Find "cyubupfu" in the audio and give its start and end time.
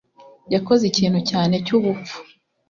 1.65-2.17